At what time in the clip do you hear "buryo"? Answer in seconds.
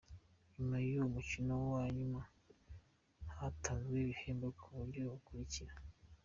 4.77-5.01